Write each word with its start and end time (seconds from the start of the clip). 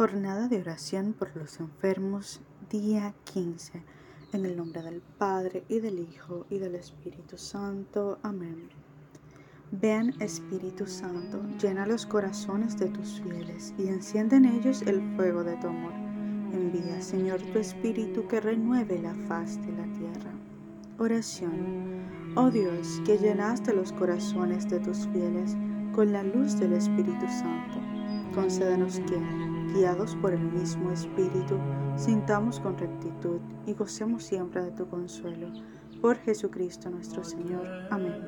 Jornada 0.00 0.48
de 0.48 0.58
oración 0.58 1.12
por 1.12 1.36
los 1.36 1.60
enfermos, 1.60 2.40
día 2.70 3.12
15. 3.34 3.82
En 4.32 4.46
el 4.46 4.56
nombre 4.56 4.80
del 4.80 5.02
Padre, 5.02 5.62
y 5.68 5.80
del 5.80 5.98
Hijo, 5.98 6.46
y 6.48 6.56
del 6.56 6.74
Espíritu 6.74 7.36
Santo. 7.36 8.18
Amén. 8.22 8.70
Ven, 9.72 10.14
Espíritu 10.18 10.86
Santo, 10.86 11.42
llena 11.60 11.84
los 11.84 12.06
corazones 12.06 12.78
de 12.78 12.86
tus 12.86 13.20
fieles 13.20 13.74
y 13.76 13.88
enciende 13.88 14.36
en 14.36 14.46
ellos 14.46 14.80
el 14.86 15.02
fuego 15.16 15.44
de 15.44 15.56
tu 15.56 15.66
amor. 15.66 15.92
Envía, 16.54 17.02
Señor, 17.02 17.42
tu 17.52 17.58
Espíritu 17.58 18.26
que 18.26 18.40
renueve 18.40 19.02
la 19.02 19.14
faz 19.28 19.60
de 19.66 19.72
la 19.72 19.84
tierra. 19.92 20.32
Oración. 20.98 22.06
Oh 22.36 22.50
Dios, 22.50 23.02
que 23.04 23.18
llenaste 23.18 23.74
los 23.74 23.92
corazones 23.92 24.66
de 24.66 24.80
tus 24.80 25.06
fieles 25.08 25.58
con 25.94 26.10
la 26.10 26.22
luz 26.22 26.58
del 26.58 26.72
Espíritu 26.72 27.26
Santo, 27.28 27.82
concédenos 28.34 28.98
que 29.00 29.49
guiados 29.72 30.16
por 30.16 30.32
el 30.32 30.40
mismo 30.40 30.90
Espíritu, 30.90 31.58
sintamos 31.96 32.58
con 32.60 32.76
rectitud 32.76 33.40
y 33.66 33.74
gocemos 33.74 34.24
siempre 34.24 34.62
de 34.62 34.70
tu 34.72 34.88
consuelo. 34.88 35.48
Por 36.00 36.16
Jesucristo 36.18 36.90
nuestro 36.90 37.22
Señor. 37.24 37.66
Amén. 37.90 38.24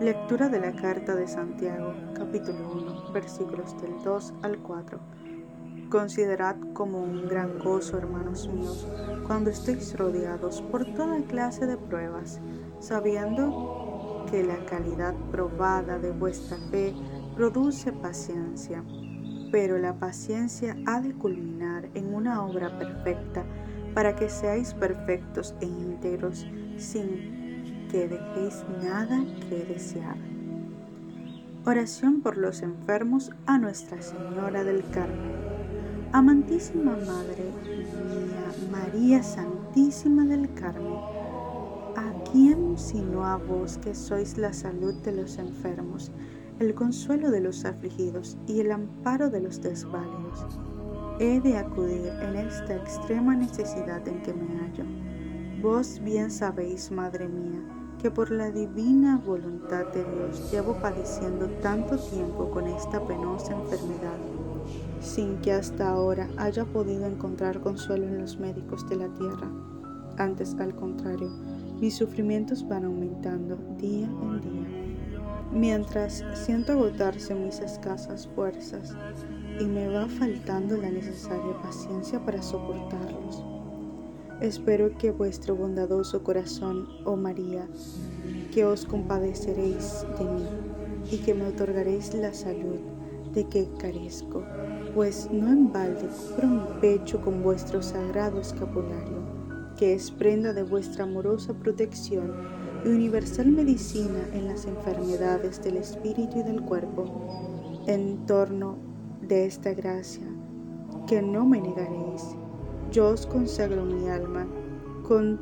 Lectura 0.00 0.48
de 0.48 0.60
la 0.60 0.72
carta 0.72 1.14
de 1.14 1.26
Santiago, 1.26 1.94
capítulo 2.14 2.72
1, 2.72 3.12
versículos 3.12 3.80
del 3.80 4.02
2 4.02 4.34
al 4.42 4.58
4. 4.58 4.98
Considerad 5.90 6.56
como 6.72 7.02
un 7.02 7.28
gran 7.28 7.58
gozo, 7.58 7.96
hermanos 7.96 8.48
míos, 8.48 8.86
cuando 9.26 9.50
estéis 9.50 9.96
rodeados 9.96 10.60
por 10.62 10.84
toda 10.94 11.22
clase 11.22 11.66
de 11.66 11.76
pruebas, 11.76 12.40
sabiendo 12.80 14.24
que 14.30 14.42
la 14.42 14.64
calidad 14.66 15.14
probada 15.30 15.98
de 15.98 16.10
vuestra 16.10 16.56
fe 16.70 16.92
produce 17.36 17.92
paciencia 17.92 18.82
pero 19.50 19.78
la 19.78 19.94
paciencia 19.94 20.76
ha 20.86 21.00
de 21.00 21.12
culminar 21.12 21.88
en 21.94 22.14
una 22.14 22.44
obra 22.44 22.78
perfecta 22.78 23.44
para 23.94 24.14
que 24.14 24.28
seáis 24.28 24.74
perfectos 24.74 25.54
e 25.60 25.66
íntegros 25.66 26.46
sin 26.76 27.88
que 27.90 28.08
dejéis 28.08 28.64
nada 28.82 29.18
que 29.48 29.64
desear. 29.64 30.16
Oración 31.64 32.20
por 32.20 32.36
los 32.36 32.62
enfermos 32.62 33.32
a 33.46 33.58
Nuestra 33.58 34.00
Señora 34.00 34.62
del 34.64 34.88
Carmen. 34.90 35.32
Amantísima 36.12 36.92
Madre 36.92 37.44
mía, 38.08 38.70
María 38.70 39.22
Santísima 39.22 40.24
del 40.24 40.52
Carmen, 40.54 41.00
¿a 41.96 42.12
quién 42.30 42.78
sino 42.78 43.26
a 43.26 43.36
vos 43.36 43.78
que 43.78 43.94
sois 43.94 44.38
la 44.38 44.52
salud 44.52 44.94
de 45.02 45.12
los 45.12 45.38
enfermos? 45.38 46.12
El 46.58 46.74
consuelo 46.74 47.30
de 47.30 47.40
los 47.40 47.66
afligidos 47.66 48.38
y 48.46 48.60
el 48.60 48.72
amparo 48.72 49.28
de 49.28 49.40
los 49.40 49.60
desvalidos. 49.60 50.58
He 51.20 51.40
de 51.40 51.58
acudir 51.58 52.06
en 52.22 52.36
esta 52.36 52.76
extrema 52.76 53.36
necesidad 53.36 54.06
en 54.08 54.22
que 54.22 54.32
me 54.32 54.58
hallo. 54.60 54.84
Vos 55.60 56.00
bien 56.02 56.30
sabéis, 56.30 56.90
Madre 56.90 57.28
mía, 57.28 57.60
que 58.00 58.10
por 58.10 58.30
la 58.30 58.50
divina 58.50 59.20
voluntad 59.24 59.86
de 59.92 60.04
Dios 60.04 60.50
llevo 60.50 60.74
padeciendo 60.74 61.46
tanto 61.60 61.98
tiempo 61.98 62.50
con 62.50 62.66
esta 62.66 63.06
penosa 63.06 63.52
enfermedad, 63.52 64.18
sin 65.00 65.36
que 65.38 65.52
hasta 65.52 65.90
ahora 65.90 66.28
haya 66.38 66.64
podido 66.64 67.06
encontrar 67.06 67.60
consuelo 67.60 68.06
en 68.06 68.18
los 68.18 68.38
médicos 68.38 68.88
de 68.88 68.96
la 68.96 69.08
tierra. 69.08 69.50
Antes, 70.16 70.54
al 70.58 70.74
contrario, 70.74 71.30
mis 71.80 71.96
sufrimientos 71.96 72.66
van 72.66 72.86
aumentando 72.86 73.56
día 73.78 74.06
en 74.06 74.40
día 74.40 74.75
mientras 75.56 76.22
siento 76.34 76.72
agotarse 76.72 77.34
mis 77.34 77.60
escasas 77.60 78.28
fuerzas 78.34 78.94
y 79.58 79.64
me 79.64 79.88
va 79.88 80.06
faltando 80.06 80.76
la 80.76 80.90
necesaria 80.90 81.56
paciencia 81.62 82.22
para 82.22 82.42
soportarlos. 82.42 83.42
Espero 84.42 84.96
que 84.98 85.10
vuestro 85.10 85.56
bondadoso 85.56 86.22
corazón, 86.22 86.86
oh 87.06 87.16
María, 87.16 87.66
que 88.52 88.66
os 88.66 88.84
compadeceréis 88.84 90.04
de 90.18 90.24
mí 90.24 90.46
y 91.10 91.18
que 91.18 91.32
me 91.32 91.46
otorgaréis 91.46 92.12
la 92.14 92.34
salud 92.34 92.78
de 93.32 93.44
que 93.44 93.66
carezco, 93.78 94.44
pues 94.94 95.30
no 95.32 95.48
en 95.48 95.72
balde 95.72 96.06
cubro 96.08 96.48
mi 96.48 96.80
pecho 96.82 97.22
con 97.22 97.42
vuestro 97.42 97.80
sagrado 97.82 98.40
escapulario, 98.40 99.24
que 99.78 99.94
es 99.94 100.10
prenda 100.10 100.52
de 100.52 100.64
vuestra 100.64 101.04
amorosa 101.04 101.54
protección 101.54 102.65
universal 102.90 103.48
medicina 103.48 104.20
en 104.32 104.48
las 104.48 104.64
enfermedades 104.66 105.62
del 105.62 105.76
espíritu 105.78 106.38
y 106.38 106.42
del 106.42 106.62
cuerpo, 106.62 107.04
en 107.86 108.24
torno 108.26 108.76
de 109.22 109.46
esta 109.46 109.72
gracia, 109.74 110.26
que 111.06 111.22
no 111.22 111.44
me 111.44 111.60
negaréis. 111.60 112.36
Yo 112.92 113.08
os 113.08 113.26
consagro 113.26 113.84
mi 113.84 114.08
alma 114.08 114.46
con 115.02 115.40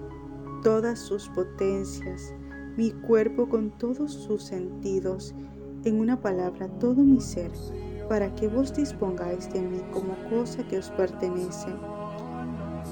todas 0.62 0.99
sus 0.99 1.28
potencias, 1.28 2.34
mi 2.77 2.91
cuerpo 2.91 3.49
con 3.49 3.71
todos 3.78 4.12
sus 4.12 4.43
sentidos, 4.43 5.34
en 5.84 6.00
una 6.00 6.21
palabra 6.21 6.69
todo 6.78 7.03
mi 7.03 7.21
ser, 7.21 7.53
para 8.09 8.34
que 8.34 8.49
vos 8.49 8.75
dispongáis 8.75 9.53
de 9.53 9.61
mí 9.61 9.81
como 9.93 10.16
cosa 10.31 10.66
que 10.66 10.78
os 10.78 10.91
pertenece. 10.91 11.69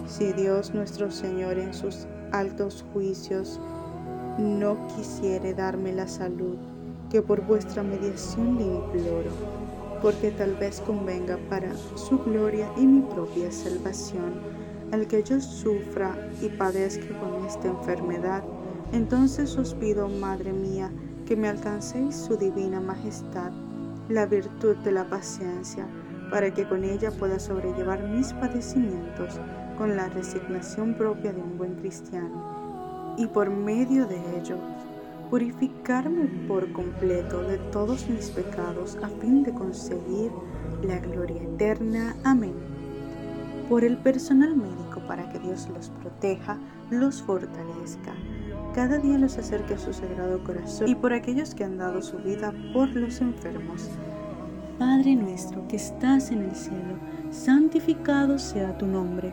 Si 0.07 0.33
Dios 0.33 0.75
nuestro 0.75 1.11
Señor 1.11 1.59
en 1.59 1.73
sus 1.73 2.07
altos 2.33 2.85
juicios 2.93 3.61
no 4.39 4.87
quisiere 4.97 5.55
darme 5.55 5.93
la 5.93 6.09
salud 6.09 6.57
que 7.11 7.21
por 7.21 7.45
vuestra 7.45 7.83
mediación 7.83 8.57
le 8.57 8.65
imploro, 8.65 9.31
porque 10.01 10.31
tal 10.31 10.55
vez 10.55 10.81
convenga 10.81 11.39
para 11.51 11.75
su 11.95 12.19
gloria 12.19 12.71
y 12.77 12.87
mi 12.87 13.03
propia 13.03 13.53
salvación 13.53 14.41
al 14.93 15.07
que 15.07 15.23
yo 15.23 15.41
sufra 15.41 16.17
y 16.41 16.49
padezca 16.49 17.19
con 17.19 17.45
esta 17.47 17.69
enfermedad. 17.69 18.43
Entonces 18.93 19.57
os 19.57 19.75
pido, 19.75 20.09
Madre 20.09 20.53
mía, 20.53 20.91
que 21.27 21.37
me 21.37 21.49
alcancéis 21.49 22.15
su 22.15 22.37
divina 22.37 22.81
majestad, 22.81 23.53
la 24.09 24.27
virtud 24.27 24.77
de 24.77 24.93
la 24.93 25.09
paciencia, 25.09 25.87
para 26.31 26.53
que 26.53 26.67
con 26.69 26.85
ella 26.85 27.11
pueda 27.11 27.39
sobrellevar 27.39 28.07
mis 28.09 28.33
padecimientos 28.35 29.39
con 29.79 29.97
la 29.97 30.09
resignación 30.09 30.95
propia 30.95 31.33
de 31.33 31.41
un 31.41 31.57
buen 31.57 31.75
cristiano 31.77 32.62
y 33.17 33.27
por 33.27 33.51
medio 33.51 34.07
de 34.07 34.17
ello 34.39 34.57
purificarme 35.33 36.27
por 36.47 36.71
completo 36.73 37.43
de 37.45 37.57
todos 37.71 38.07
mis 38.07 38.31
pecados 38.31 38.99
a 39.03 39.09
fin 39.09 39.43
de 39.43 39.51
conseguir 39.55 40.31
la 40.83 40.99
gloria 40.99 41.43
eterna. 41.43 42.15
Amén. 42.23 42.53
Por 43.71 43.83
el 43.83 43.97
personal 43.97 44.55
médico 44.55 45.01
para 45.09 45.31
que 45.31 45.39
Dios 45.39 45.71
los 45.75 45.89
proteja, 45.89 46.59
los 46.91 47.23
fortalezca, 47.23 48.13
cada 48.75 48.99
día 48.99 49.17
los 49.17 49.39
acerque 49.39 49.73
a 49.73 49.79
su 49.79 49.95
sagrado 49.95 50.45
corazón 50.45 50.89
y 50.89 50.95
por 50.95 51.15
aquellos 51.15 51.55
que 51.55 51.65
han 51.65 51.79
dado 51.79 52.03
su 52.03 52.19
vida 52.19 52.53
por 52.75 52.95
los 52.95 53.23
enfermos. 53.23 53.89
Padre 54.79 55.17
nuestro 55.17 55.67
que 55.67 55.77
estás 55.77 56.31
en 56.31 56.43
el 56.43 56.55
cielo, 56.55 56.99
santificado 57.31 58.39
sea 58.39 58.77
tu 58.77 58.87
nombre, 58.87 59.33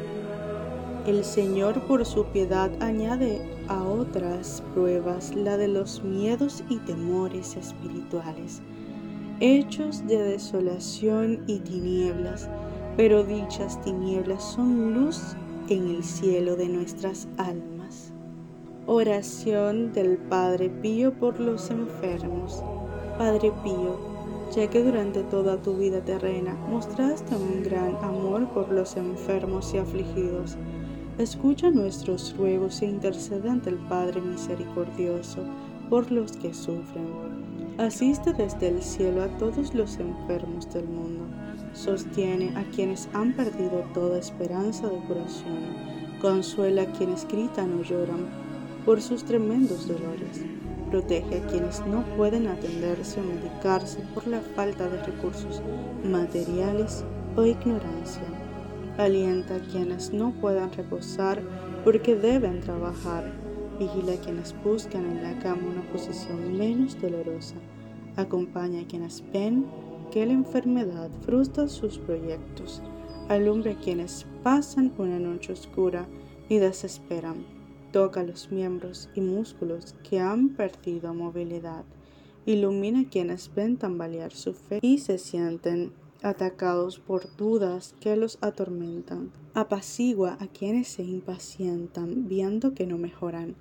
El 1.05 1.23
Señor 1.23 1.81
por 1.87 2.05
su 2.05 2.25
piedad 2.25 2.69
añade 2.81 3.41
a 3.67 3.83
otras 3.83 4.63
pruebas 4.73 5.33
la 5.35 5.57
de 5.57 5.67
los 5.67 6.03
miedos 6.03 6.63
y 6.69 6.77
temores 6.77 7.55
espirituales 7.55 8.61
hechos 9.41 10.05
de 10.05 10.21
desolación 10.21 11.43
y 11.47 11.57
tinieblas, 11.59 12.47
pero 12.95 13.23
dichas 13.23 13.81
tinieblas 13.81 14.43
son 14.43 14.93
luz 14.93 15.35
en 15.67 15.89
el 15.89 16.03
cielo 16.03 16.55
de 16.55 16.69
nuestras 16.69 17.27
almas. 17.37 18.13
Oración 18.85 19.93
del 19.93 20.17
Padre 20.17 20.69
Pío 20.69 21.13
por 21.13 21.39
los 21.39 21.71
enfermos. 21.71 22.63
Padre 23.17 23.51
Pío, 23.63 23.97
ya 24.55 24.69
que 24.69 24.83
durante 24.83 25.23
toda 25.23 25.59
tu 25.59 25.75
vida 25.75 26.01
terrena 26.01 26.53
mostraste 26.69 27.35
un 27.35 27.63
gran 27.63 27.95
amor 28.03 28.47
por 28.49 28.71
los 28.71 28.95
enfermos 28.95 29.73
y 29.73 29.79
afligidos, 29.79 30.55
escucha 31.17 31.69
nuestros 31.69 32.35
ruegos 32.37 32.81
e 32.81 32.85
intercede 32.85 33.49
ante 33.49 33.69
el 33.69 33.77
Padre 33.77 34.21
misericordioso 34.21 35.43
por 35.89 36.11
los 36.11 36.33
que 36.33 36.53
sufren. 36.53 37.05
Asiste 37.77 38.33
desde 38.33 38.69
el 38.69 38.81
cielo 38.81 39.23
a 39.23 39.27
todos 39.37 39.73
los 39.73 39.97
enfermos 39.97 40.71
del 40.73 40.85
mundo. 40.85 41.25
Sostiene 41.73 42.55
a 42.57 42.63
quienes 42.71 43.09
han 43.13 43.33
perdido 43.33 43.83
toda 43.93 44.19
esperanza 44.19 44.87
de 44.87 44.97
curación. 45.07 45.59
Consuela 46.21 46.83
a 46.83 46.91
quienes 46.91 47.27
gritan 47.27 47.79
o 47.79 47.81
lloran 47.81 48.27
por 48.85 49.01
sus 49.01 49.23
tremendos 49.23 49.87
dolores. 49.87 50.43
Protege 50.89 51.39
a 51.39 51.47
quienes 51.47 51.85
no 51.87 52.03
pueden 52.17 52.47
atenderse 52.47 53.19
o 53.19 53.23
medicarse 53.23 53.99
por 54.13 54.27
la 54.27 54.41
falta 54.41 54.87
de 54.89 55.01
recursos 55.03 55.61
materiales 56.03 57.03
o 57.35 57.45
ignorancia. 57.45 58.23
Alienta 59.01 59.55
a 59.55 59.59
quienes 59.59 60.13
no 60.13 60.31
puedan 60.39 60.71
reposar 60.73 61.41
porque 61.83 62.15
deben 62.15 62.59
trabajar. 62.59 63.33
Vigila 63.79 64.13
a 64.13 64.17
quienes 64.17 64.53
buscan 64.63 65.03
en 65.05 65.23
la 65.23 65.39
cama 65.39 65.69
una 65.71 65.81
posición 65.91 66.55
menos 66.55 67.01
dolorosa. 67.01 67.55
Acompaña 68.15 68.81
a 68.81 68.85
quienes 68.85 69.23
ven 69.33 69.65
que 70.11 70.23
la 70.27 70.33
enfermedad 70.33 71.09
frustra 71.21 71.67
sus 71.67 71.97
proyectos. 71.97 72.83
Alumbra 73.27 73.71
a 73.71 73.79
quienes 73.79 74.27
pasan 74.43 74.93
una 74.99 75.17
noche 75.17 75.53
oscura 75.53 76.05
y 76.47 76.59
desesperan 76.59 77.43
Toca 77.91 78.21
los 78.21 78.51
miembros 78.51 79.09
y 79.15 79.21
músculos 79.21 79.95
que 80.07 80.19
han 80.19 80.49
perdido 80.49 81.15
movilidad. 81.15 81.85
Ilumina 82.45 82.99
a 82.99 83.09
quienes 83.09 83.51
ven 83.55 83.77
tambalear 83.77 84.31
su 84.31 84.53
fe 84.53 84.77
y 84.83 84.99
se 84.99 85.17
sienten 85.17 85.91
atacados 86.21 86.99
por 86.99 87.35
dudas 87.35 87.95
que 87.99 88.15
los 88.15 88.37
atormentan. 88.41 89.31
Apacigua 89.53 90.37
a 90.39 90.47
quienes 90.47 90.87
se 90.87 91.03
impacientan 91.03 92.27
viendo 92.27 92.73
que 92.73 92.85
no 92.85 92.97
mejoran. 92.97 93.55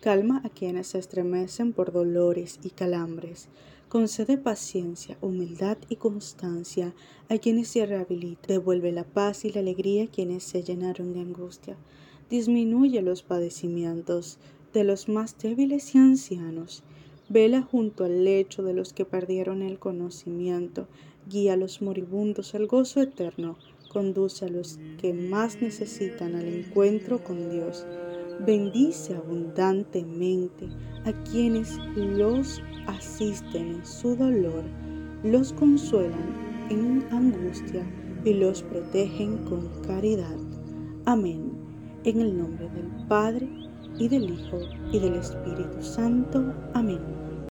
Calma 0.00 0.40
a 0.44 0.48
quienes 0.48 0.88
se 0.88 0.98
estremecen 0.98 1.72
por 1.72 1.92
dolores 1.92 2.58
y 2.62 2.70
calambres. 2.70 3.48
Concede 3.88 4.38
paciencia, 4.38 5.16
humildad 5.20 5.78
y 5.88 5.96
constancia 5.96 6.94
a 7.28 7.38
quienes 7.38 7.68
se 7.68 7.86
rehabilitan. 7.86 8.48
Devuelve 8.48 8.92
la 8.92 9.04
paz 9.04 9.44
y 9.44 9.52
la 9.52 9.60
alegría 9.60 10.04
a 10.04 10.08
quienes 10.08 10.44
se 10.44 10.62
llenaron 10.62 11.12
de 11.12 11.20
angustia 11.20 11.76
disminuye 12.30 13.02
los 13.02 13.22
padecimientos 13.22 14.38
de 14.72 14.84
los 14.84 15.08
más 15.08 15.38
débiles 15.38 15.94
y 15.94 15.98
ancianos, 15.98 16.82
vela 17.28 17.62
junto 17.62 18.04
al 18.04 18.24
lecho 18.24 18.62
de 18.62 18.74
los 18.74 18.92
que 18.92 19.04
perdieron 19.04 19.62
el 19.62 19.78
conocimiento, 19.78 20.88
guía 21.28 21.54
a 21.54 21.56
los 21.56 21.82
moribundos 21.82 22.54
al 22.54 22.66
gozo 22.66 23.02
eterno, 23.02 23.56
conduce 23.88 24.44
a 24.44 24.48
los 24.48 24.78
que 25.00 25.12
más 25.12 25.60
necesitan 25.60 26.34
al 26.34 26.46
encuentro 26.46 27.22
con 27.22 27.50
Dios, 27.50 27.86
bendice 28.44 29.14
abundantemente 29.14 30.68
a 31.04 31.12
quienes 31.24 31.78
los 31.96 32.62
asisten 32.86 33.76
en 33.76 33.86
su 33.86 34.16
dolor, 34.16 34.64
los 35.22 35.52
consuelan 35.52 36.68
en 36.70 37.06
angustia 37.10 37.86
y 38.24 38.34
los 38.34 38.62
protegen 38.62 39.38
con 39.44 39.68
caridad. 39.82 40.36
Amén. 41.04 41.52
En 42.04 42.20
el 42.20 42.36
nombre 42.36 42.68
del 42.70 43.06
Padre, 43.08 43.48
y 43.98 44.08
del 44.08 44.30
Hijo, 44.30 44.60
y 44.92 44.98
del 44.98 45.14
Espíritu 45.14 45.82
Santo. 45.82 46.52
Amén. 46.74 47.23